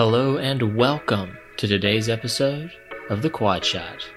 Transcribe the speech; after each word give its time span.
Hello 0.00 0.36
and 0.36 0.76
welcome 0.76 1.36
to 1.56 1.66
today's 1.66 2.08
episode 2.08 2.70
of 3.10 3.20
The 3.20 3.28
Quad 3.28 3.64
Shot, 3.64 4.08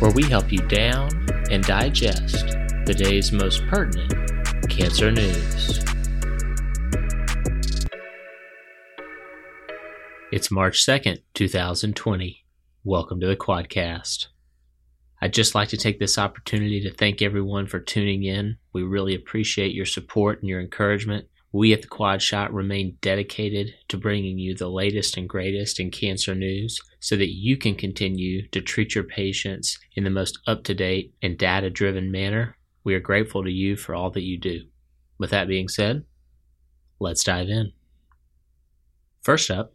where 0.00 0.10
we 0.10 0.24
help 0.24 0.50
you 0.50 0.58
down 0.58 1.08
and 1.52 1.62
digest 1.62 2.48
the 2.84 2.92
day's 2.92 3.30
most 3.30 3.64
pertinent 3.68 4.12
cancer 4.68 5.12
news. 5.12 5.78
It's 10.32 10.50
March 10.50 10.84
2nd, 10.84 11.20
2020. 11.34 12.44
Welcome 12.82 13.20
to 13.20 13.28
the 13.28 13.36
Quadcast. 13.36 14.26
I'd 15.20 15.32
just 15.32 15.54
like 15.54 15.68
to 15.68 15.76
take 15.76 16.00
this 16.00 16.18
opportunity 16.18 16.80
to 16.80 16.92
thank 16.92 17.22
everyone 17.22 17.68
for 17.68 17.78
tuning 17.78 18.24
in. 18.24 18.56
We 18.72 18.82
really 18.82 19.14
appreciate 19.14 19.76
your 19.76 19.86
support 19.86 20.40
and 20.40 20.48
your 20.48 20.60
encouragement. 20.60 21.28
We 21.54 21.74
at 21.74 21.82
the 21.82 21.88
Quad 21.88 22.22
Shot 22.22 22.52
remain 22.54 22.96
dedicated 23.02 23.74
to 23.88 23.98
bringing 23.98 24.38
you 24.38 24.54
the 24.54 24.70
latest 24.70 25.18
and 25.18 25.28
greatest 25.28 25.78
in 25.78 25.90
cancer 25.90 26.34
news 26.34 26.80
so 26.98 27.14
that 27.16 27.34
you 27.34 27.58
can 27.58 27.74
continue 27.74 28.48
to 28.48 28.62
treat 28.62 28.94
your 28.94 29.04
patients 29.04 29.78
in 29.94 30.04
the 30.04 30.10
most 30.10 30.38
up 30.46 30.64
to 30.64 30.74
date 30.74 31.12
and 31.20 31.36
data 31.36 31.68
driven 31.68 32.10
manner. 32.10 32.56
We 32.84 32.94
are 32.94 33.00
grateful 33.00 33.44
to 33.44 33.50
you 33.50 33.76
for 33.76 33.94
all 33.94 34.10
that 34.12 34.22
you 34.22 34.38
do. 34.38 34.62
With 35.18 35.28
that 35.30 35.46
being 35.46 35.68
said, 35.68 36.04
let's 36.98 37.22
dive 37.22 37.48
in. 37.48 37.72
First 39.20 39.50
up, 39.50 39.74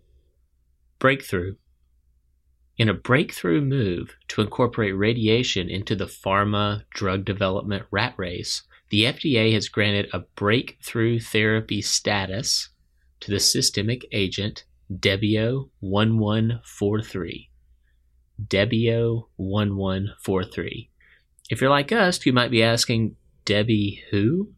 breakthrough. 0.97 1.55
In 2.77 2.89
a 2.89 2.93
breakthrough 2.93 3.61
move 3.61 4.15
to 4.29 4.41
incorporate 4.41 4.97
radiation 4.97 5.69
into 5.69 5.95
the 5.95 6.05
pharma 6.05 6.83
drug 6.89 7.23
development 7.23 7.85
rat 7.91 8.15
race, 8.17 8.63
the 8.89 9.03
FDA 9.03 9.53
has 9.53 9.67
granted 9.67 10.09
a 10.13 10.19
breakthrough 10.19 11.19
therapy 11.19 11.81
status 11.81 12.69
to 13.19 13.31
the 13.31 13.39
systemic 13.39 14.05
agent 14.11 14.63
Debio 14.93 15.69
1143. 15.79 17.49
Debio 18.45 19.27
1143. 19.35 20.89
If 21.49 21.61
you're 21.61 21.69
like 21.69 21.91
us, 21.91 22.25
you 22.25 22.33
might 22.33 22.51
be 22.51 22.63
asking, 22.63 23.15
Debbie 23.45 24.03
who? 24.11 24.51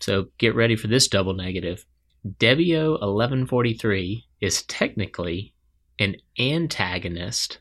So 0.00 0.26
get 0.38 0.54
ready 0.54 0.76
for 0.76 0.88
this 0.88 1.08
double 1.08 1.34
negative. 1.34 1.86
Debio 2.26 2.92
1143 2.92 4.26
is 4.40 4.62
technically 4.62 5.54
an 5.98 6.16
antagonist 6.38 7.60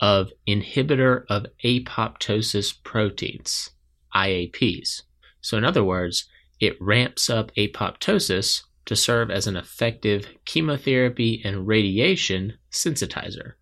of 0.00 0.30
inhibitor 0.46 1.24
of 1.28 1.46
apoptosis 1.64 2.72
proteins. 2.82 3.70
IAPs. 4.14 5.02
So, 5.40 5.56
in 5.56 5.64
other 5.64 5.84
words, 5.84 6.26
it 6.60 6.80
ramps 6.80 7.30
up 7.30 7.54
apoptosis 7.54 8.62
to 8.86 8.96
serve 8.96 9.30
as 9.30 9.46
an 9.46 9.56
effective 9.56 10.26
chemotherapy 10.44 11.42
and 11.44 11.66
radiation 11.66 12.54
sensitizer 12.72 13.52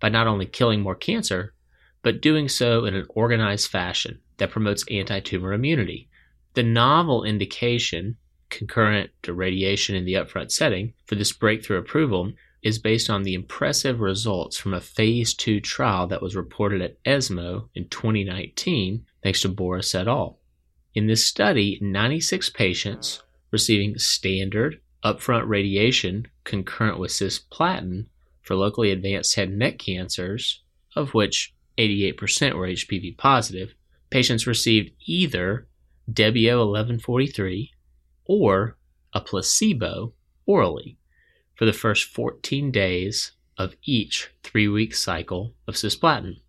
by 0.00 0.08
not 0.08 0.26
only 0.26 0.46
killing 0.46 0.80
more 0.80 0.94
cancer, 0.94 1.54
but 2.02 2.20
doing 2.20 2.48
so 2.48 2.84
in 2.84 2.94
an 2.94 3.06
organized 3.10 3.70
fashion 3.70 4.18
that 4.38 4.50
promotes 4.50 4.84
anti 4.90 5.20
tumor 5.20 5.52
immunity. 5.52 6.08
The 6.54 6.62
novel 6.62 7.24
indication, 7.24 8.16
concurrent 8.50 9.10
to 9.22 9.32
radiation 9.32 9.94
in 9.94 10.04
the 10.04 10.14
upfront 10.14 10.50
setting, 10.50 10.94
for 11.06 11.14
this 11.14 11.32
breakthrough 11.32 11.78
approval 11.78 12.32
is 12.62 12.78
based 12.78 13.10
on 13.10 13.22
the 13.22 13.34
impressive 13.34 14.00
results 14.00 14.56
from 14.56 14.74
a 14.74 14.80
phase 14.80 15.34
2 15.34 15.60
trial 15.60 16.06
that 16.06 16.22
was 16.22 16.36
reported 16.36 16.80
at 16.80 16.96
ESMO 17.04 17.68
in 17.74 17.88
2019 17.88 19.04
thanks 19.22 19.40
to 19.42 19.48
Bourhis 19.48 19.94
et 19.94 20.08
al. 20.08 20.38
In 20.94 21.06
this 21.06 21.26
study, 21.26 21.78
96 21.80 22.50
patients 22.50 23.22
receiving 23.50 23.98
standard 23.98 24.80
upfront 25.04 25.48
radiation 25.48 26.26
concurrent 26.44 26.98
with 26.98 27.10
cisplatin 27.10 28.06
for 28.42 28.54
locally 28.54 28.90
advanced 28.90 29.36
head 29.36 29.48
and 29.48 29.58
neck 29.58 29.78
cancers, 29.78 30.62
of 30.96 31.14
which 31.14 31.54
88% 31.78 32.54
were 32.54 32.68
HPV 32.68 33.16
positive, 33.16 33.74
patients 34.10 34.46
received 34.46 34.92
either 35.06 35.66
Debio 36.10 36.58
1143 36.66 37.70
or 38.26 38.76
a 39.12 39.20
placebo 39.20 40.12
orally 40.46 40.98
for 41.54 41.64
the 41.64 41.72
first 41.72 42.04
14 42.04 42.70
days 42.70 43.32
of 43.56 43.74
each 43.84 44.30
three 44.42 44.68
week 44.68 44.94
cycle 44.94 45.54
of 45.66 45.74
cisplatin. 45.74 46.40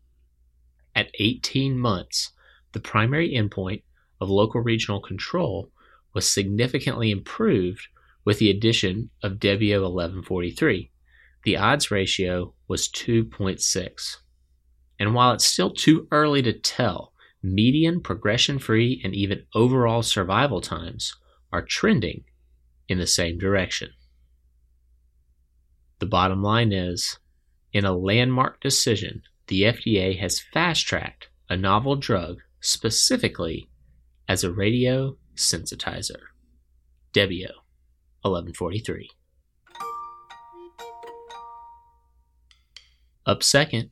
At 0.95 1.11
18 1.19 1.77
months, 1.77 2.31
the 2.73 2.79
primary 2.79 3.33
endpoint 3.33 3.83
of 4.19 4.29
local 4.29 4.61
regional 4.61 5.01
control 5.01 5.71
was 6.13 6.31
significantly 6.31 7.11
improved 7.11 7.87
with 8.25 8.39
the 8.39 8.49
addition 8.49 9.09
of 9.21 9.39
Debio 9.39 9.81
1143. 9.81 10.91
The 11.43 11.57
odds 11.57 11.91
ratio 11.91 12.53
was 12.67 12.89
2.6. 12.89 14.17
And 14.99 15.13
while 15.13 15.33
it's 15.33 15.45
still 15.45 15.71
too 15.71 16.07
early 16.11 16.41
to 16.43 16.53
tell, 16.53 17.13
median 17.41 17.99
progression 17.99 18.59
free 18.59 19.01
and 19.03 19.13
even 19.13 19.45
overall 19.53 20.01
survival 20.01 20.61
times 20.61 21.15
are 21.51 21.61
trending 21.61 22.23
in 22.87 22.99
the 22.99 23.07
same 23.07 23.37
direction. 23.37 23.89
The 25.99 26.05
bottom 26.05 26.41
line 26.41 26.71
is 26.71 27.19
in 27.73 27.85
a 27.85 27.95
landmark 27.95 28.61
decision, 28.61 29.23
the 29.47 29.63
FDA 29.63 30.17
has 30.19 30.39
fast 30.39 30.85
tracked 30.85 31.29
a 31.49 31.57
novel 31.57 31.95
drug 31.95 32.37
specifically 32.63 33.69
as 34.29 34.41
a 34.43 34.51
radio 34.51 35.17
sensitizer. 35.35 36.31
Debio 37.13 37.51
1143. 38.21 39.09
Up 43.25 43.43
second, 43.43 43.91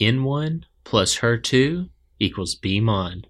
N1 0.00 0.64
plus 0.82 1.18
HER2 1.20 1.88
equals 2.18 2.56
BMON. 2.56 3.24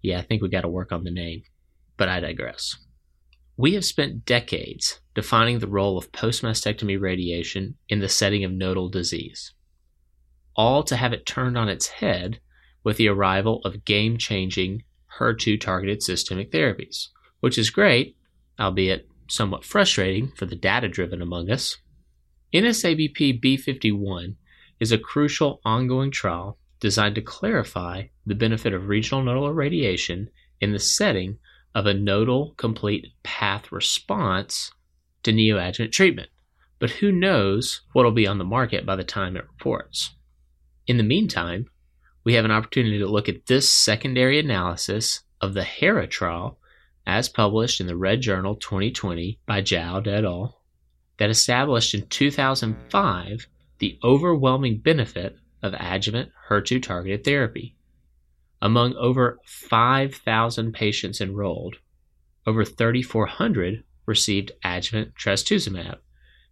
Yeah, 0.00 0.18
I 0.18 0.22
think 0.22 0.40
we 0.42 0.48
got 0.48 0.62
to 0.62 0.68
work 0.68 0.90
on 0.90 1.04
the 1.04 1.10
name, 1.10 1.42
but 1.98 2.08
I 2.08 2.20
digress. 2.20 2.78
We 3.58 3.74
have 3.74 3.84
spent 3.84 4.24
decades 4.24 5.00
defining 5.14 5.58
the 5.58 5.68
role 5.68 5.98
of 5.98 6.12
post 6.12 6.42
mastectomy 6.42 6.98
radiation 6.98 7.76
in 7.90 8.00
the 8.00 8.08
setting 8.08 8.42
of 8.42 8.52
nodal 8.52 8.88
disease, 8.88 9.52
all 10.56 10.82
to 10.84 10.96
have 10.96 11.12
it 11.12 11.26
turned 11.26 11.58
on 11.58 11.68
its 11.68 11.88
head 11.88 12.40
with 12.84 12.98
the 12.98 13.08
arrival 13.08 13.60
of 13.64 13.84
game 13.84 14.18
changing 14.18 14.84
HER2 15.18 15.60
targeted 15.60 16.02
systemic 16.02 16.52
therapies, 16.52 17.08
which 17.40 17.58
is 17.58 17.70
great, 17.70 18.16
albeit 18.60 19.08
somewhat 19.28 19.64
frustrating 19.64 20.28
for 20.36 20.46
the 20.46 20.54
data 20.54 20.88
driven 20.88 21.22
among 21.22 21.50
us. 21.50 21.78
NSABP 22.52 23.42
B51 23.42 24.36
is 24.78 24.92
a 24.92 24.98
crucial 24.98 25.60
ongoing 25.64 26.10
trial 26.10 26.58
designed 26.78 27.14
to 27.14 27.22
clarify 27.22 28.04
the 28.26 28.34
benefit 28.34 28.74
of 28.74 28.88
regional 28.88 29.24
nodal 29.24 29.48
irradiation 29.48 30.28
in 30.60 30.72
the 30.72 30.78
setting 30.78 31.38
of 31.74 31.86
a 31.86 31.94
nodal 31.94 32.54
complete 32.56 33.06
path 33.22 33.72
response 33.72 34.70
to 35.22 35.32
neoadjuvant 35.32 35.90
treatment. 35.90 36.28
But 36.78 36.90
who 36.90 37.10
knows 37.10 37.80
what 37.92 38.04
will 38.04 38.12
be 38.12 38.26
on 38.26 38.38
the 38.38 38.44
market 38.44 38.84
by 38.84 38.96
the 38.96 39.04
time 39.04 39.36
it 39.36 39.46
reports. 39.48 40.14
In 40.86 40.98
the 40.98 41.02
meantime, 41.02 41.66
we 42.24 42.34
have 42.34 42.44
an 42.46 42.50
opportunity 42.50 42.98
to 42.98 43.06
look 43.06 43.28
at 43.28 43.46
this 43.46 43.70
secondary 43.70 44.40
analysis 44.40 45.20
of 45.40 45.52
the 45.52 45.62
HERA 45.62 46.06
trial 46.06 46.58
as 47.06 47.28
published 47.28 47.80
in 47.80 47.86
the 47.86 47.96
Red 47.96 48.22
Journal 48.22 48.56
2020 48.56 49.38
by 49.46 49.60
Joud 49.60 50.08
et 50.08 50.24
al. 50.24 50.62
that 51.18 51.28
established 51.28 51.94
in 51.94 52.06
2005 52.08 53.46
the 53.78 53.98
overwhelming 54.02 54.78
benefit 54.78 55.36
of 55.62 55.74
adjuvant 55.74 56.30
HER2 56.48 56.82
targeted 56.82 57.24
therapy. 57.24 57.76
Among 58.62 58.94
over 58.94 59.38
5,000 59.44 60.72
patients 60.72 61.20
enrolled, 61.20 61.76
over 62.46 62.64
3,400 62.64 63.84
received 64.06 64.52
adjuvant 64.64 65.14
trastuzumab, 65.14 65.98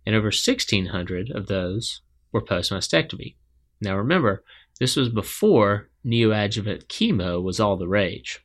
and 0.05 0.15
over 0.15 0.27
1,600 0.27 1.31
of 1.31 1.47
those 1.47 2.03
were 2.33 2.45
post 2.45 2.71
mastectomy. 2.71 3.37
Now 3.81 3.97
remember, 3.97 4.45
this 4.83 4.97
was 4.97 5.09
before 5.09 5.89
neoadjuvant 6.05 6.87
chemo 6.87 7.41
was 7.41 7.61
all 7.61 7.77
the 7.77 7.87
rage. 7.87 8.45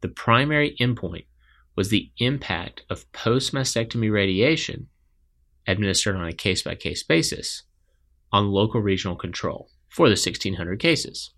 The 0.00 0.08
primary 0.08 0.74
endpoint 0.80 1.26
was 1.76 1.88
the 1.88 2.10
impact 2.18 2.82
of 2.90 3.10
post 3.12 3.52
mastectomy 3.52 4.12
radiation 4.12 4.88
administered 5.68 6.16
on 6.16 6.26
a 6.26 6.32
case 6.32 6.62
by 6.62 6.74
case 6.74 7.04
basis 7.04 7.62
on 8.32 8.50
local 8.50 8.80
regional 8.80 9.14
control 9.14 9.70
for 9.88 10.08
the 10.08 10.18
1600 10.18 10.80
cases. 10.80 11.32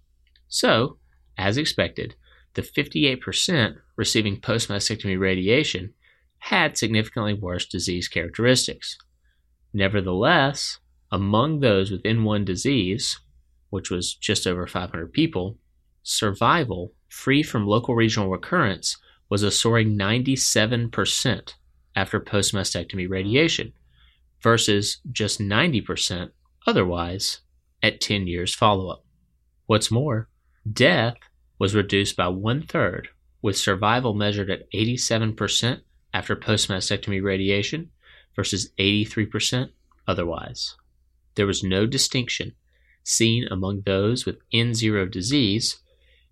So, 0.48 0.96
as 1.37 1.58
expected, 1.58 2.14
the 2.54 2.62
58% 2.62 3.75
receiving 3.96 4.40
post 4.40 4.70
mastectomy 4.70 5.20
radiation 5.20 5.92
had 6.38 6.78
significantly 6.78 7.34
worse 7.34 7.66
disease 7.66 8.08
characteristics. 8.08 8.96
Nevertheless, 9.75 10.78
among 11.12 11.60
those 11.60 11.90
with 11.90 12.04
N1 12.04 12.46
disease, 12.46 13.20
which 13.70 13.90
was 13.90 14.14
just 14.14 14.46
over 14.46 14.67
500 14.67 15.12
people, 15.12 15.56
survival 16.02 16.93
free 17.08 17.43
from 17.43 17.67
local 17.67 17.94
regional 17.94 18.28
recurrence 18.28 18.96
was 19.28 19.43
a 19.43 19.50
soaring 19.50 19.96
97% 19.96 21.55
after 21.96 22.20
post 22.20 22.55
mastectomy 22.55 23.08
radiation, 23.08 23.72
versus 24.43 24.99
just 25.11 25.40
90% 25.40 26.31
otherwise 26.67 27.40
at 27.82 28.00
10 28.00 28.26
years 28.26 28.55
follow 28.55 28.88
up. 28.88 29.05
What's 29.67 29.90
more, 29.90 30.28
death 30.70 31.16
was 31.58 31.75
reduced 31.75 32.16
by 32.16 32.28
one 32.28 32.62
third, 32.62 33.08
with 33.43 33.56
survival 33.56 34.14
measured 34.14 34.50
at 34.50 34.70
87% 34.73 35.81
after 36.12 36.37
post 36.37 36.69
mastectomy 36.69 37.23
radiation 37.23 37.90
versus 38.34 38.70
83% 38.78 39.70
otherwise. 40.06 40.76
There 41.34 41.46
was 41.46 41.62
no 41.62 41.87
distinction 41.87 42.55
seen 43.02 43.47
among 43.50 43.82
those 43.82 44.26
with 44.26 44.38
N0 44.52 45.11
disease, 45.11 45.81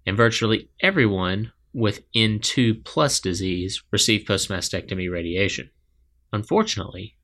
and 0.06 0.16
virtually 0.16 0.70
everyone 0.80 1.52
with 1.72 2.02
N2 2.12 2.84
plus 2.84 3.20
disease 3.20 3.82
received 3.90 4.28
postmastectomy 4.28 5.10
radiation. 5.10 5.70
Unfortunately, 6.32 7.16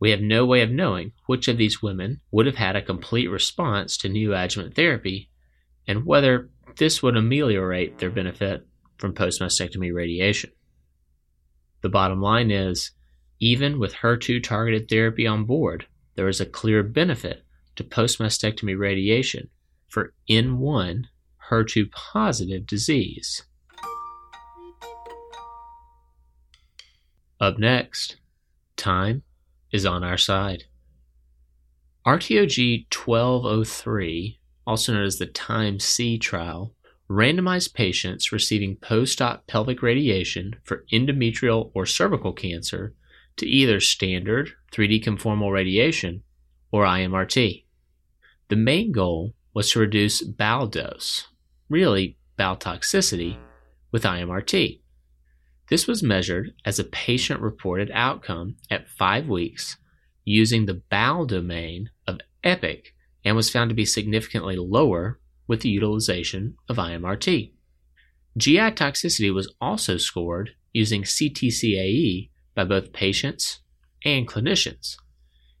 we 0.00 0.10
have 0.10 0.20
no 0.20 0.46
way 0.46 0.62
of 0.62 0.70
knowing 0.70 1.12
which 1.26 1.48
of 1.48 1.56
these 1.56 1.82
women 1.82 2.20
would 2.30 2.46
have 2.46 2.56
had 2.56 2.76
a 2.76 2.82
complete 2.82 3.28
response 3.28 3.96
to 3.98 4.08
neoadjuvant 4.08 4.74
therapy 4.74 5.30
and 5.86 6.06
whether 6.06 6.50
this 6.76 7.02
would 7.02 7.16
ameliorate 7.16 7.98
their 7.98 8.10
benefit 8.10 8.66
from 8.98 9.14
postmastectomy 9.14 9.92
radiation. 9.92 10.50
The 11.80 11.88
bottom 11.88 12.20
line 12.20 12.50
is 12.50 12.92
even 13.40 13.78
with 13.78 13.94
HER2 13.94 14.42
targeted 14.42 14.88
therapy 14.88 15.26
on 15.26 15.44
board, 15.44 15.86
there 16.16 16.28
is 16.28 16.40
a 16.40 16.46
clear 16.46 16.82
benefit 16.82 17.42
to 17.78 17.84
post 17.84 18.18
mastectomy 18.18 18.76
radiation 18.76 19.48
for 19.86 20.12
N1 20.28 21.04
HER2 21.48 21.92
positive 21.92 22.66
disease. 22.66 23.44
Up 27.40 27.56
next, 27.56 28.16
time 28.76 29.22
is 29.70 29.86
on 29.86 30.02
our 30.02 30.18
side. 30.18 30.64
RTOG 32.04 32.92
1203, 32.92 34.40
also 34.66 34.92
known 34.92 35.04
as 35.04 35.18
the 35.18 35.26
Time 35.26 35.78
C 35.78 36.18
trial, 36.18 36.74
randomized 37.08 37.74
patients 37.74 38.32
receiving 38.32 38.74
post 38.74 39.22
op 39.22 39.46
pelvic 39.46 39.82
radiation 39.82 40.56
for 40.64 40.84
endometrial 40.92 41.70
or 41.74 41.86
cervical 41.86 42.32
cancer 42.32 42.96
to 43.36 43.46
either 43.46 43.78
standard 43.78 44.50
3D 44.72 45.04
conformal 45.04 45.52
radiation 45.52 46.24
or 46.72 46.84
IMRT. 46.84 47.66
The 48.48 48.56
main 48.56 48.92
goal 48.92 49.34
was 49.52 49.70
to 49.72 49.80
reduce 49.80 50.22
bowel 50.22 50.66
dose, 50.66 51.28
really 51.68 52.16
bowel 52.36 52.56
toxicity, 52.56 53.36
with 53.92 54.04
IMRT. 54.04 54.80
This 55.68 55.86
was 55.86 56.02
measured 56.02 56.54
as 56.64 56.78
a 56.78 56.84
patient 56.84 57.40
reported 57.40 57.90
outcome 57.92 58.56
at 58.70 58.88
five 58.88 59.28
weeks 59.28 59.76
using 60.24 60.66
the 60.66 60.82
bowel 60.90 61.26
domain 61.26 61.90
of 62.06 62.20
EPIC 62.44 62.94
and 63.24 63.36
was 63.36 63.50
found 63.50 63.68
to 63.68 63.74
be 63.74 63.84
significantly 63.84 64.56
lower 64.56 65.20
with 65.46 65.60
the 65.60 65.68
utilization 65.68 66.56
of 66.68 66.76
IMRT. 66.76 67.52
GI 68.36 68.58
toxicity 68.58 69.32
was 69.32 69.52
also 69.60 69.96
scored 69.96 70.50
using 70.72 71.02
CTCAE 71.02 72.30
by 72.54 72.64
both 72.64 72.92
patients 72.92 73.60
and 74.04 74.28
clinicians. 74.28 74.96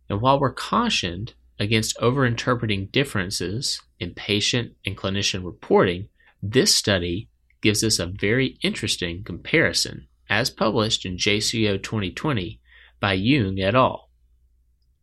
And 0.08 0.20
while 0.20 0.38
we're 0.38 0.52
cautioned 0.52 1.34
against 1.58 1.98
overinterpreting 1.98 2.92
differences 2.92 3.80
in 3.98 4.14
patient 4.14 4.72
and 4.86 4.96
clinician 4.96 5.44
reporting, 5.44 6.08
this 6.42 6.74
study 6.74 7.28
gives 7.60 7.82
us 7.82 7.98
a 7.98 8.06
very 8.06 8.58
interesting 8.62 9.24
comparison, 9.24 10.06
as 10.30 10.50
published 10.50 11.04
in 11.04 11.16
JCO 11.16 11.82
2020 11.82 12.60
by 13.00 13.16
Yeung 13.16 13.60
et 13.60 13.74
al. 13.74 14.08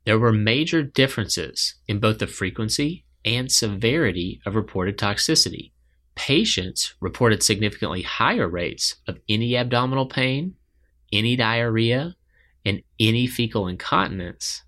There 0.05 0.19
were 0.19 0.31
major 0.31 0.83
differences 0.83 1.75
in 1.87 1.99
both 1.99 2.19
the 2.19 2.27
frequency 2.27 3.05
and 3.25 3.51
severity 3.51 4.39
of 4.45 4.55
reported 4.55 4.97
toxicity. 4.97 5.71
Patients 6.13 6.93
reported 7.01 7.43
significantly 7.43 8.03
higher 8.03 8.47
rates 8.47 8.95
of 9.07 9.17
any 9.27 9.57
abdominal 9.57 10.05
pain, 10.05 10.55
any 11.11 11.35
diarrhea, 11.35 12.15
and 12.63 12.81
any 12.99 13.27
fecal 13.27 13.67
incontinence. 13.67 14.63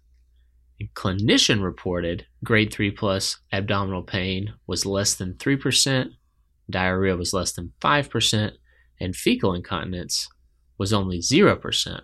Clinician 0.94 1.64
reported 1.64 2.26
grade 2.44 2.72
3 2.72 2.92
plus 2.92 3.40
abdominal 3.52 4.04
pain 4.04 4.54
was 4.68 4.86
less 4.86 5.16
than 5.16 5.34
3%, 5.34 6.12
diarrhea 6.70 7.16
was 7.16 7.34
less 7.34 7.52
than 7.52 7.74
5%, 7.82 8.52
and 9.00 9.16
fecal 9.16 9.54
incontinence 9.54 10.30
was 10.78 10.94
only 10.94 11.20
0%. 11.20 12.02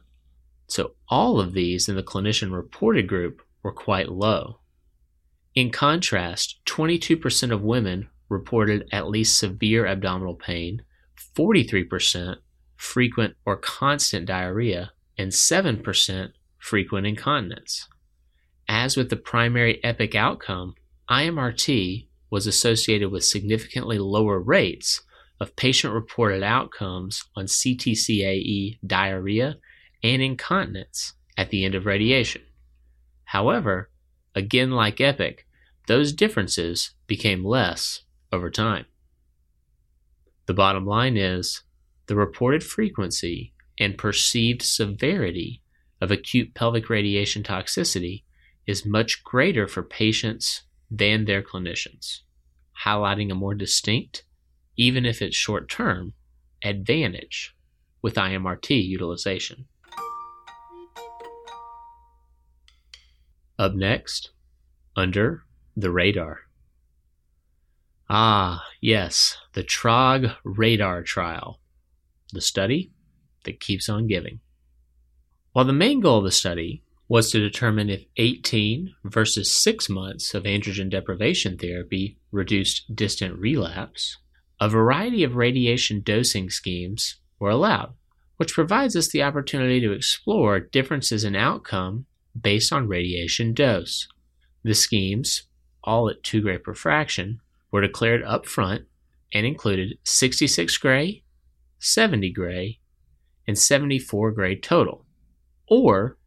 So 0.68 0.96
all 1.08 1.40
of 1.40 1.54
these 1.54 1.88
in 1.88 1.96
the 1.96 2.04
clinician 2.04 2.52
reported 2.52 3.08
group 3.08 3.42
were 3.62 3.72
quite 3.72 4.10
low. 4.10 4.60
In 5.54 5.70
contrast, 5.70 6.60
22% 6.66 7.52
of 7.52 7.62
women 7.62 8.10
reported 8.28 8.88
at 8.92 9.08
least 9.08 9.38
severe 9.38 9.86
abdominal 9.86 10.36
pain, 10.36 10.82
43% 11.36 12.38
frequent 12.76 13.36
or 13.46 13.56
constant 13.56 14.26
diarrhea, 14.26 14.92
and 15.18 15.32
7% 15.32 16.32
frequent 16.58 17.06
incontinence. 17.06 17.88
As 18.68 18.96
with 18.96 19.10
the 19.10 19.16
primary 19.16 19.84
EPIC 19.84 20.16
outcome, 20.16 20.76
IMRT 21.10 22.08
was 22.30 22.48
associated 22.48 23.12
with 23.12 23.24
significantly 23.24 24.00
lower 24.00 24.40
rates 24.40 25.02
of 25.40 25.56
patient 25.56 25.94
reported 25.94 26.42
outcomes 26.42 27.24
on 27.36 27.46
CTCAE 27.46 28.80
diarrhea 28.86 29.58
and 30.04 30.22
incontinence 30.22 31.14
at 31.38 31.50
the 31.50 31.66
end 31.66 31.76
of 31.76 31.86
radiation. 31.86 32.42
However, 33.26 33.90
again 34.36 34.72
like 34.72 35.02
EPIC, 35.02 35.46
those 35.88 36.14
differences 36.14 36.92
became 37.08 37.44
less 37.44 38.04
over 38.32 38.50
time. 38.50 38.86
The 40.46 40.54
bottom 40.54 40.86
line 40.86 41.18
is 41.18 41.64
the 42.08 42.16
reported 42.16 42.64
frequency 42.64 43.54
and 43.80 43.98
perceived 43.98 44.62
severity 44.62 45.62
of 46.02 46.12
acute 46.12 46.54
pelvic 46.54 46.90
radiation 46.90 47.44
toxicity 47.44 48.24
is 48.66 48.86
much 48.86 49.24
greater 49.24 49.68
for 49.68 49.84
patients 49.84 50.64
than 50.90 51.26
their 51.26 51.42
clinicians, 51.42 52.20
highlighting 52.86 53.32
a 53.32 53.36
more 53.36 53.56
distinct, 53.56 54.24
even 54.78 55.06
if 55.06 55.22
it's 55.22 55.36
short 55.36 55.70
term, 55.70 56.14
advantage 56.64 57.56
with 58.02 58.16
IMRT 58.16 58.86
utilization. 58.86 59.66
Up 63.58 63.74
next, 63.74 64.32
under 64.96 65.44
the 65.76 65.92
radar. 65.92 66.42
Ah, 68.10 68.64
yes, 68.82 69.38
the 69.54 69.64
TROG 69.64 70.28
radar 70.44 71.04
trial, 71.04 71.60
the 72.32 72.42
study 72.42 72.92
that 73.46 73.60
keeps 73.60 73.90
on 73.90 74.08
giving. 74.08 74.40
While 75.52 75.66
the 75.66 75.74
main 75.74 76.00
goal 76.00 76.20
of 76.20 76.24
the 76.26 76.32
study 76.32 76.83
was 77.14 77.30
to 77.30 77.40
determine 77.40 77.92
if 77.92 78.04
18 78.18 78.92
versus 79.04 79.56
6 79.56 79.88
months 79.88 80.34
of 80.34 80.46
androgen 80.46 80.90
deprivation 80.90 81.56
therapy 81.56 82.18
reduced 82.32 82.96
distant 82.96 83.38
relapse, 83.38 84.18
a 84.60 84.68
variety 84.68 85.24
of 85.24 85.36
radiation 85.36 86.02
dosing 86.02 86.50
schemes 86.50 87.18
were 87.38 87.52
allowed, 87.52 87.94
which 88.38 88.56
provides 88.56 88.96
us 88.96 89.10
the 89.10 89.22
opportunity 89.22 89.80
to 89.80 89.92
explore 89.92 90.60
differences 90.60 91.24
in 91.24 91.36
outcome 91.36 92.08
based 92.42 92.74
on 92.74 92.88
radiation 92.88 93.54
dose. 93.54 94.08
The 94.64 94.74
schemes, 94.74 95.44
all 95.84 96.10
at 96.10 96.24
2 96.24 96.42
gray 96.42 96.58
per 96.58 96.74
fraction, 96.74 97.42
were 97.70 97.82
declared 97.82 98.24
up 98.24 98.48
front 98.48 98.86
and 99.32 99.46
included 99.46 100.00
66 100.04 100.76
gray, 100.80 101.22
70 101.78 102.32
gray, 102.32 102.80
and 103.46 103.56
74 103.56 104.32
gray 104.32 104.56
total, 104.56 105.06
or 105.68 106.18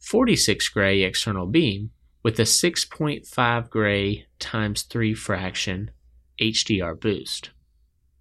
46 0.00 0.68
gray 0.70 1.02
external 1.02 1.46
beam 1.46 1.90
with 2.22 2.38
a 2.40 2.44
6.5 2.44 3.70
gray 3.70 4.26
times 4.38 4.82
3 4.82 5.14
fraction 5.14 5.90
HDR 6.40 6.98
boost. 6.98 7.50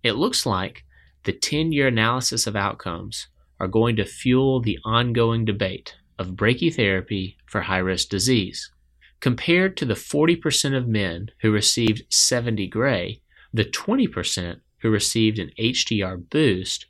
It 0.03 0.13
looks 0.13 0.45
like 0.45 0.83
the 1.23 1.33
10 1.33 1.71
year 1.71 1.87
analysis 1.87 2.47
of 2.47 2.55
outcomes 2.55 3.27
are 3.59 3.67
going 3.67 3.95
to 3.95 4.05
fuel 4.05 4.61
the 4.61 4.77
ongoing 4.85 5.45
debate 5.45 5.95
of 6.17 6.31
brachytherapy 6.31 7.35
for 7.45 7.61
high 7.61 7.77
risk 7.77 8.09
disease. 8.09 8.71
Compared 9.19 9.75
to 9.77 9.85
the 9.85 9.95
40% 9.95 10.77
of 10.77 10.87
men 10.87 11.29
who 11.41 11.51
received 11.51 12.03
70 12.09 12.67
gray, 12.67 13.21
the 13.53 13.65
20% 13.65 14.59
who 14.81 14.89
received 14.89 15.39
an 15.39 15.51
HDR 15.59 16.29
boost 16.29 16.85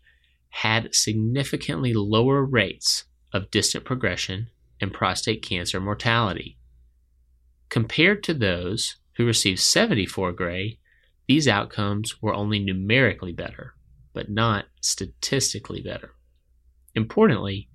had 0.50 0.94
significantly 0.94 1.94
lower 1.94 2.44
rates 2.44 3.06
of 3.34 3.52
distant 3.52 3.86
progression 3.86 4.48
and 4.82 4.94
prostate 4.94 5.42
cancer 5.42 5.80
mortality. 5.80 6.58
Compared 7.70 8.24
to 8.24 8.34
those 8.34 8.96
who 9.18 9.26
received 9.26 9.60
74 9.60 10.32
gray, 10.32 10.80
these 11.28 11.48
outcomes 11.48 12.22
were 12.22 12.34
only 12.34 12.60
numerically 12.60 13.32
better, 13.32 13.76
but 14.14 14.30
not 14.30 14.66
statistically 14.82 15.82
better. 15.82 16.16
Importantly, 16.96 17.70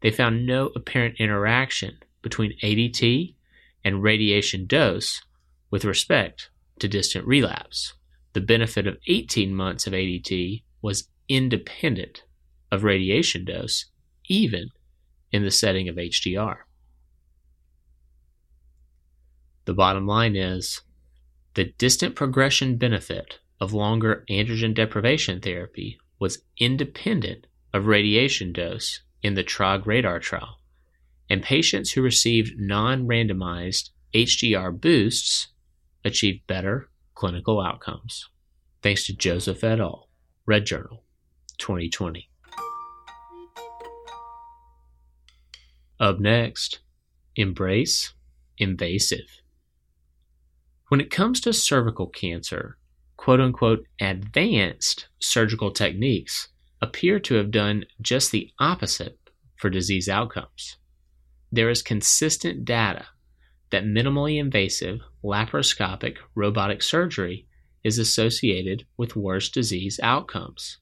they 0.00 0.10
found 0.10 0.46
no 0.46 0.66
apparent 0.76 1.16
interaction 1.18 1.98
between 2.22 2.58
ADT 2.62 3.34
and 3.84 4.02
radiation 4.02 4.66
dose 4.66 5.22
with 5.70 5.84
respect 5.84 6.50
to 6.78 6.88
distant 6.88 7.26
relapse. 7.26 7.94
The 8.34 8.40
benefit 8.40 8.86
of 8.86 8.98
18 9.06 9.54
months 9.54 9.86
of 9.86 9.92
ADT 9.92 10.62
was 10.82 11.08
independent 11.28 12.24
of 12.70 12.84
radiation 12.84 13.44
dose, 13.44 13.86
even 14.28 14.68
in 15.32 15.42
the 15.42 15.50
setting 15.50 15.88
of 15.88 15.96
HDR. 15.96 16.58
The 19.64 19.74
bottom 19.74 20.06
line 20.06 20.34
is 20.34 20.80
the 21.54 21.74
distant 21.76 22.14
progression 22.14 22.76
benefit 22.76 23.38
of 23.60 23.72
longer 23.72 24.24
androgen 24.30 24.74
deprivation 24.74 25.40
therapy 25.40 25.98
was 26.18 26.42
independent 26.58 27.46
of 27.72 27.86
radiation 27.86 28.52
dose 28.52 29.00
in 29.22 29.34
the 29.34 29.42
TROG 29.42 29.86
radar 29.86 30.20
trial, 30.20 30.60
and 31.28 31.42
patients 31.42 31.92
who 31.92 32.02
received 32.02 32.58
non 32.58 33.06
randomized 33.06 33.90
HDR 34.14 34.80
boosts 34.80 35.48
achieved 36.04 36.46
better 36.46 36.88
clinical 37.14 37.60
outcomes. 37.60 38.28
Thanks 38.82 39.06
to 39.06 39.16
Joseph 39.16 39.64
et 39.64 39.80
al., 39.80 40.08
Red 40.46 40.64
Journal, 40.64 41.02
2020. 41.58 42.30
Up 46.00 46.20
next, 46.20 46.78
embrace 47.34 48.14
invasive. 48.56 49.40
When 50.88 51.00
it 51.00 51.10
comes 51.10 51.40
to 51.40 51.52
cervical 51.52 52.06
cancer, 52.06 52.78
quote 53.16 53.40
unquote 53.40 53.84
advanced 54.00 55.08
surgical 55.18 55.72
techniques 55.72 56.48
appear 56.80 57.18
to 57.18 57.34
have 57.34 57.50
done 57.50 57.84
just 58.00 58.30
the 58.30 58.50
opposite 58.60 59.18
for 59.56 59.70
disease 59.70 60.08
outcomes. 60.08 60.76
There 61.50 61.68
is 61.68 61.82
consistent 61.82 62.64
data 62.64 63.06
that 63.70 63.84
minimally 63.84 64.38
invasive 64.38 65.00
laparoscopic 65.24 66.18
robotic 66.36 66.82
surgery 66.82 67.48
is 67.82 67.98
associated 67.98 68.86
with 68.96 69.16
worse 69.16 69.48
disease 69.48 69.98
outcomes. 70.02 70.78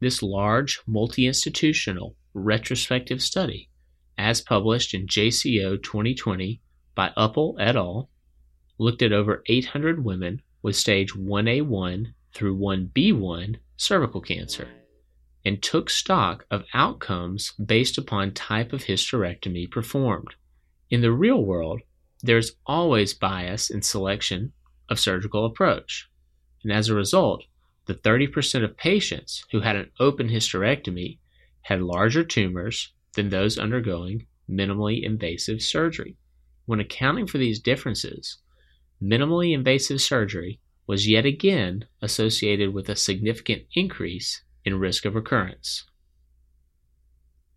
This 0.00 0.22
large 0.22 0.80
multi 0.86 1.26
institutional 1.26 2.16
retrospective 2.32 3.20
study, 3.20 3.68
as 4.22 4.40
published 4.40 4.94
in 4.94 5.08
JCO 5.08 5.82
2020 5.82 6.60
by 6.94 7.10
Uppal 7.16 7.56
et 7.58 7.74
al., 7.74 8.08
looked 8.78 9.02
at 9.02 9.12
over 9.12 9.42
800 9.46 10.04
women 10.04 10.40
with 10.62 10.76
stage 10.76 11.12
1A1 11.12 12.14
through 12.32 12.56
1B1 12.56 13.56
cervical 13.76 14.20
cancer 14.20 14.68
and 15.44 15.60
took 15.60 15.90
stock 15.90 16.46
of 16.52 16.64
outcomes 16.72 17.52
based 17.54 17.98
upon 17.98 18.32
type 18.32 18.72
of 18.72 18.84
hysterectomy 18.84 19.68
performed. 19.68 20.34
In 20.88 21.00
the 21.00 21.10
real 21.10 21.44
world, 21.44 21.80
there's 22.22 22.52
always 22.64 23.14
bias 23.14 23.70
in 23.70 23.82
selection 23.82 24.52
of 24.88 25.00
surgical 25.00 25.44
approach. 25.44 26.08
And 26.62 26.72
as 26.72 26.88
a 26.88 26.94
result, 26.94 27.44
the 27.86 27.94
30% 27.94 28.62
of 28.62 28.76
patients 28.76 29.44
who 29.50 29.60
had 29.60 29.74
an 29.74 29.90
open 29.98 30.28
hysterectomy 30.28 31.18
had 31.62 31.82
larger 31.82 32.22
tumors 32.22 32.92
than 33.14 33.28
those 33.28 33.58
undergoing 33.58 34.26
minimally 34.48 35.02
invasive 35.02 35.62
surgery. 35.62 36.16
When 36.66 36.80
accounting 36.80 37.26
for 37.26 37.38
these 37.38 37.60
differences, 37.60 38.38
minimally 39.02 39.52
invasive 39.52 40.00
surgery 40.00 40.60
was 40.86 41.08
yet 41.08 41.24
again 41.24 41.86
associated 42.00 42.74
with 42.74 42.88
a 42.88 42.96
significant 42.96 43.62
increase 43.74 44.42
in 44.64 44.78
risk 44.78 45.04
of 45.04 45.14
recurrence. 45.14 45.84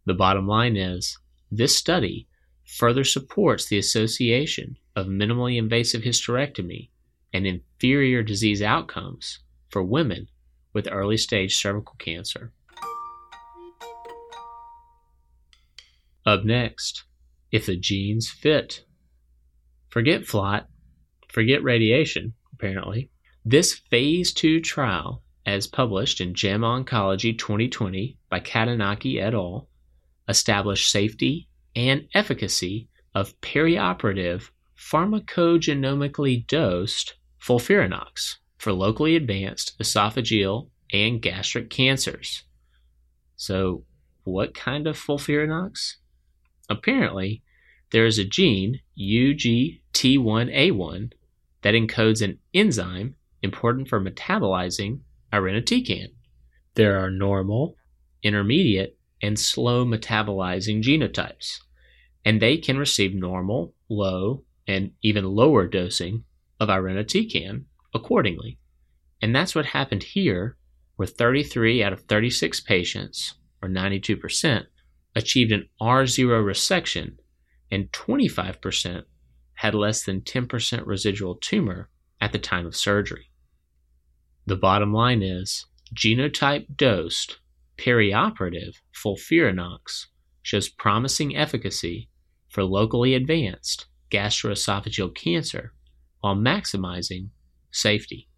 The 0.05 0.13
bottom 0.13 0.47
line 0.47 0.77
is 0.77 1.17
this 1.51 1.75
study 1.75 2.27
further 2.63 3.03
supports 3.03 3.65
the 3.65 3.77
association 3.77 4.77
of 4.95 5.07
minimally 5.07 5.57
invasive 5.57 6.03
hysterectomy 6.03 6.89
and 7.33 7.45
inferior 7.45 8.23
disease 8.23 8.61
outcomes 8.61 9.39
for 9.69 9.83
women 9.83 10.29
with 10.73 10.87
early 10.91 11.17
stage 11.17 11.55
cervical 11.55 11.95
cancer. 11.99 12.53
Up 16.25 16.43
next, 16.43 17.03
if 17.51 17.67
the 17.67 17.75
genes 17.75 18.29
fit. 18.29 18.83
Forget 19.89 20.25
FLOT, 20.25 20.65
forget 21.29 21.63
radiation, 21.63 22.33
apparently. 22.53 23.11
This 23.45 23.75
phase 23.75 24.33
2 24.33 24.59
trial 24.61 25.21
as 25.45 25.67
published 25.67 26.19
in 26.21 26.33
JAMA 26.33 26.83
Oncology 26.83 27.37
2020 27.37 28.17
by 28.29 28.39
Catenacci 28.39 29.21
et 29.21 29.35
al., 29.35 29.69
established 30.27 30.89
safety 30.89 31.47
and 31.75 32.07
efficacy 32.15 32.89
of 33.13 33.39
perioperative 33.41 34.49
pharmacogenomically 34.77 36.47
dosed 36.47 37.13
FOLFIRINOX 37.39 38.37
for 38.57 38.73
locally 38.73 39.15
advanced 39.15 39.77
esophageal 39.79 40.69
and 40.91 41.21
gastric 41.21 41.69
cancers. 41.69 42.43
So, 43.35 43.83
what 44.23 44.55
kind 44.55 44.87
of 44.87 44.97
FOLFIRINOX? 44.97 45.97
Apparently, 46.69 47.41
there 47.91 48.05
is 48.05 48.17
a 48.17 48.25
gene, 48.25 48.81
UGT1A1, 48.99 51.11
that 51.61 51.73
encodes 51.73 52.21
an 52.21 52.39
enzyme 52.53 53.15
important 53.41 53.87
for 53.87 54.01
metabolizing 54.01 54.99
irinotecan. 55.31 56.07
There 56.75 57.03
are 57.03 57.09
normal, 57.09 57.75
intermediate, 58.23 58.97
and 59.21 59.39
slow 59.39 59.85
metabolizing 59.85 60.83
genotypes, 60.83 61.59
and 62.23 62.41
they 62.41 62.57
can 62.57 62.77
receive 62.77 63.13
normal, 63.13 63.73
low, 63.89 64.43
and 64.67 64.91
even 65.01 65.25
lower 65.25 65.67
dosing 65.67 66.23
of 66.59 66.69
irinotecan 66.69 67.65
accordingly. 67.93 68.57
And 69.21 69.35
that's 69.35 69.55
what 69.55 69.67
happened 69.67 70.03
here, 70.03 70.57
where 70.95 71.07
33 71.07 71.83
out 71.83 71.93
of 71.93 72.01
36 72.01 72.59
patients, 72.61 73.35
or 73.61 73.69
92%, 73.69 74.65
achieved 75.15 75.51
an 75.51 75.69
R0 75.81 76.27
resection, 76.43 77.17
and 77.71 77.91
25% 77.91 79.03
had 79.55 79.73
less 79.73 80.03
than 80.03 80.21
10% 80.21 80.85
residual 80.85 81.35
tumor 81.35 81.89
at 82.19 82.31
the 82.31 82.39
time 82.39 82.65
of 82.65 82.75
surgery. 82.75 83.31
The 84.45 84.55
bottom 84.55 84.93
line 84.93 85.23
is 85.23 85.65
genotype 85.95 86.67
dosed 86.75 87.39
perioperative 87.77 88.75
FOLFIRINOX 88.93 90.07
shows 90.41 90.69
promising 90.69 91.35
efficacy 91.35 92.09
for 92.49 92.63
locally 92.63 93.15
advanced 93.15 93.87
gastroesophageal 94.11 95.15
cancer 95.15 95.73
while 96.19 96.35
maximizing 96.35 97.29
safety. 97.71 98.29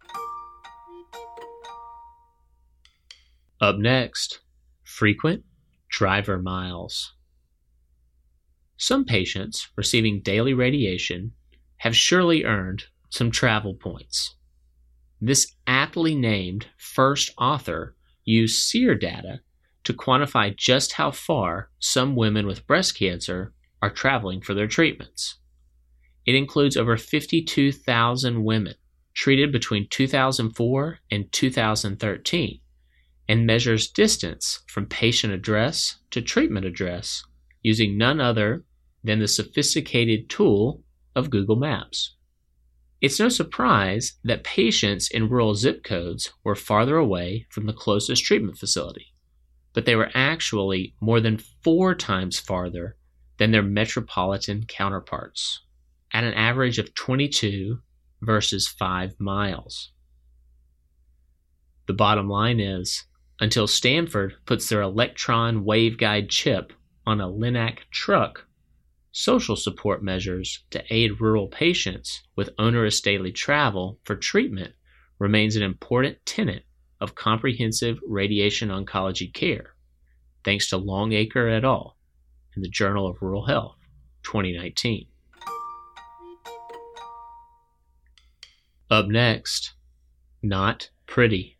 Up 3.60 3.76
next, 3.76 4.40
frequent 4.84 5.44
driver 5.88 6.38
miles. 6.38 7.14
Some 8.76 9.04
patients 9.04 9.68
receiving 9.76 10.20
daily 10.20 10.54
radiation 10.54 11.32
have 11.78 11.96
surely 11.96 12.44
earned 12.44 12.84
some 13.10 13.30
travel 13.30 13.74
points. 13.74 14.36
This 15.20 15.54
aptly 15.66 16.14
named 16.14 16.66
first 16.76 17.32
author 17.38 17.96
used 18.24 18.62
SEER 18.62 18.94
data 18.94 19.40
to 19.84 19.92
quantify 19.94 20.54
just 20.54 20.92
how 20.92 21.10
far 21.10 21.70
some 21.78 22.14
women 22.14 22.46
with 22.46 22.66
breast 22.66 22.96
cancer 22.96 23.52
are 23.82 23.90
traveling 23.90 24.40
for 24.40 24.54
their 24.54 24.66
treatments. 24.66 25.36
It 26.26 26.34
includes 26.34 26.76
over 26.76 26.96
52,000 26.96 28.44
women 28.44 28.74
treated 29.14 29.50
between 29.50 29.88
2004 29.88 30.98
and 31.10 31.32
2013 31.32 32.60
and 33.28 33.46
measures 33.46 33.88
distance 33.88 34.60
from 34.66 34.86
patient 34.86 35.32
address 35.32 35.98
to 36.10 36.22
treatment 36.22 36.64
address 36.64 37.22
using 37.62 37.98
none 37.98 38.20
other 38.20 38.64
than 39.04 39.18
the 39.18 39.28
sophisticated 39.28 40.30
tool 40.30 40.82
of 41.14 41.30
Google 41.30 41.56
Maps. 41.56 42.14
It's 43.00 43.20
no 43.20 43.28
surprise 43.28 44.14
that 44.24 44.42
patients 44.42 45.08
in 45.10 45.28
rural 45.28 45.54
zip 45.54 45.84
codes 45.84 46.32
were 46.42 46.56
farther 46.56 46.96
away 46.96 47.46
from 47.50 47.66
the 47.66 47.72
closest 47.72 48.24
treatment 48.24 48.58
facility, 48.58 49.14
but 49.72 49.84
they 49.84 49.94
were 49.94 50.10
actually 50.14 50.94
more 51.00 51.20
than 51.20 51.40
four 51.62 51.94
times 51.94 52.38
farther 52.38 52.96
than 53.36 53.52
their 53.52 53.62
metropolitan 53.62 54.64
counterparts, 54.66 55.62
at 56.12 56.24
an 56.24 56.34
average 56.34 56.78
of 56.78 56.94
22 56.94 57.78
versus 58.20 58.66
5 58.66 59.14
miles. 59.20 59.92
The 61.86 61.94
bottom 61.94 62.28
line 62.28 62.58
is 62.58 63.04
until 63.40 63.66
Stanford 63.66 64.34
puts 64.46 64.68
their 64.68 64.82
electron 64.82 65.64
waveguide 65.64 66.28
chip 66.28 66.72
on 67.06 67.20
a 67.20 67.28
Linac 67.28 67.78
truck 67.90 68.44
social 69.18 69.56
support 69.56 70.00
measures 70.00 70.64
to 70.70 70.84
aid 70.90 71.20
rural 71.20 71.48
patients 71.48 72.22
with 72.36 72.50
onerous 72.56 73.00
daily 73.00 73.32
travel 73.32 73.98
for 74.04 74.14
treatment 74.14 74.72
remains 75.18 75.56
an 75.56 75.62
important 75.62 76.16
tenet 76.24 76.64
of 77.00 77.16
comprehensive 77.16 77.98
radiation 78.06 78.68
oncology 78.68 79.32
care, 79.34 79.74
thanks 80.44 80.70
to 80.70 80.76
Longacre 80.76 81.48
et 81.48 81.64
al. 81.64 81.96
in 82.54 82.62
the 82.62 82.68
Journal 82.68 83.08
of 83.08 83.20
Rural 83.20 83.46
Health 83.46 83.76
2019. 84.22 85.06
Up 88.88 89.06
next, 89.08 89.74
not 90.42 90.90
pretty. 91.06 91.57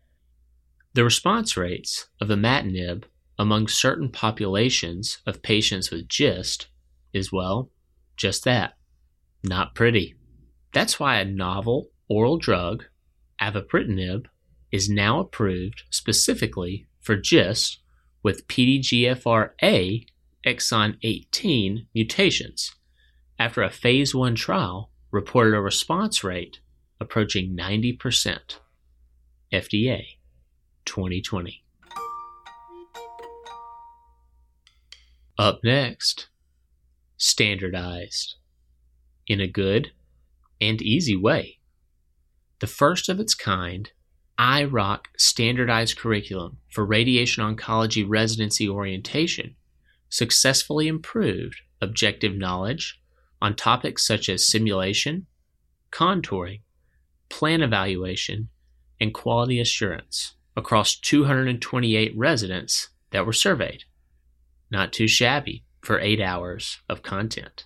The 0.99 1.05
response 1.05 1.55
rates 1.55 2.09
of 2.19 2.27
imatinib 2.27 3.05
among 3.37 3.69
certain 3.69 4.09
populations 4.09 5.19
of 5.25 5.41
patients 5.41 5.91
with 5.91 6.09
GIST 6.09 6.67
is, 7.13 7.31
well, 7.31 7.71
just 8.17 8.43
that 8.43 8.73
not 9.41 9.75
pretty. 9.75 10.15
That's 10.73 10.99
why 10.99 11.21
a 11.21 11.23
novel 11.23 11.91
oral 12.09 12.37
drug, 12.37 12.83
avapritinib, 13.41 14.25
is 14.73 14.89
now 14.89 15.21
approved 15.21 15.83
specifically 15.89 16.89
for 16.99 17.15
GIST 17.15 17.79
with 18.21 18.45
PDGFRA 18.49 20.05
exon 20.45 20.97
18 21.01 21.87
mutations 21.95 22.75
after 23.39 23.63
a 23.63 23.69
phase 23.69 24.13
1 24.13 24.35
trial 24.35 24.91
reported 25.11 25.53
a 25.53 25.61
response 25.61 26.25
rate 26.25 26.59
approaching 26.99 27.55
90%. 27.55 28.57
FDA 29.53 30.18
2020. 30.85 31.63
Up 35.37 35.59
next, 35.63 36.27
standardized 37.17 38.35
in 39.27 39.39
a 39.39 39.47
good 39.47 39.91
and 40.59 40.81
easy 40.81 41.15
way. 41.15 41.59
The 42.59 42.67
first 42.67 43.07
of 43.07 43.19
its 43.19 43.35
kind 43.35 43.89
IROC 44.37 45.05
standardized 45.17 45.97
curriculum 45.97 46.57
for 46.69 46.85
radiation 46.85 47.43
oncology 47.43 48.05
residency 48.07 48.67
orientation 48.67 49.55
successfully 50.09 50.87
improved 50.87 51.61
objective 51.81 52.35
knowledge 52.35 53.01
on 53.41 53.55
topics 53.55 54.05
such 54.05 54.27
as 54.27 54.45
simulation, 54.45 55.27
contouring, 55.91 56.61
plan 57.29 57.61
evaluation, 57.61 58.49
and 58.99 59.13
quality 59.13 59.59
assurance 59.59 60.35
across 60.55 60.95
228 60.95 62.13
residents 62.17 62.89
that 63.11 63.25
were 63.25 63.33
surveyed. 63.33 63.83
Not 64.71 64.93
too 64.93 65.07
shabby 65.07 65.63
for 65.81 65.99
eight 65.99 66.21
hours 66.21 66.79
of 66.87 67.01
content. 67.01 67.65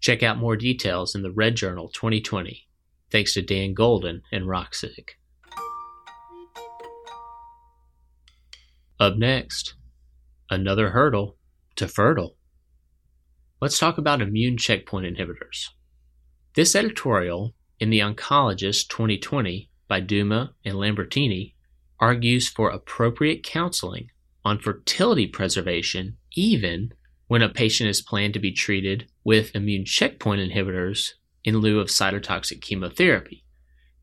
Check 0.00 0.22
out 0.22 0.38
more 0.38 0.56
details 0.56 1.14
in 1.14 1.22
the 1.22 1.30
Red 1.30 1.56
Journal 1.56 1.88
2020, 1.88 2.66
thanks 3.10 3.34
to 3.34 3.42
Dan 3.42 3.74
Golden 3.74 4.22
and 4.32 4.44
Roxig. 4.44 5.10
Up 9.00 9.16
next, 9.16 9.74
another 10.50 10.90
hurdle 10.90 11.36
to 11.76 11.86
fertile. 11.86 12.36
Let's 13.60 13.78
talk 13.78 13.98
about 13.98 14.22
immune 14.22 14.56
checkpoint 14.56 15.06
inhibitors. 15.06 15.68
This 16.54 16.74
editorial 16.74 17.54
in 17.78 17.90
The 17.90 18.00
Oncologist 18.00 18.88
2020 18.88 19.67
by 19.88 20.00
Duma 20.00 20.54
and 20.64 20.74
Lambertini 20.74 21.54
argues 21.98 22.48
for 22.48 22.70
appropriate 22.70 23.42
counseling 23.42 24.10
on 24.44 24.58
fertility 24.58 25.26
preservation 25.26 26.16
even 26.36 26.92
when 27.26 27.42
a 27.42 27.48
patient 27.48 27.90
is 27.90 28.00
planned 28.00 28.34
to 28.34 28.40
be 28.40 28.52
treated 28.52 29.10
with 29.24 29.54
immune 29.54 29.84
checkpoint 29.84 30.40
inhibitors 30.40 31.10
in 31.44 31.58
lieu 31.58 31.80
of 31.80 31.88
cytotoxic 31.88 32.60
chemotherapy, 32.60 33.44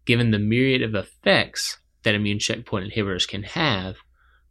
given 0.05 0.31
the 0.31 0.39
myriad 0.39 0.81
of 0.81 0.95
effects 0.95 1.77
that 2.03 2.15
immune 2.15 2.39
checkpoint 2.39 2.91
inhibitors 2.91 3.27
can 3.27 3.43
have 3.43 3.97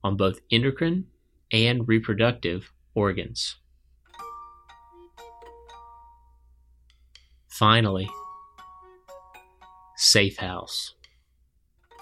on 0.03 0.17
both 0.17 0.41
endocrine 0.51 1.07
and 1.53 1.87
reproductive 1.89 2.73
organs. 2.95 3.57
Finally, 7.49 8.09
Safe 9.97 10.39
House. 10.39 10.95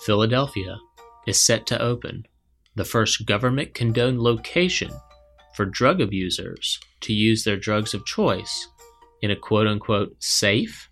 Philadelphia 0.04 0.80
is 1.28 1.40
set 1.40 1.64
to 1.66 1.80
open 1.80 2.26
the 2.74 2.84
first 2.84 3.24
government 3.24 3.72
condoned 3.72 4.20
location 4.20 4.90
for 5.54 5.64
drug 5.64 6.00
abusers 6.00 6.80
to 7.02 7.12
use 7.12 7.44
their 7.44 7.56
drugs 7.56 7.94
of 7.94 8.04
choice 8.04 8.66
in 9.20 9.30
a 9.30 9.36
quote 9.36 9.68
unquote 9.68 10.16
safe, 10.18 10.90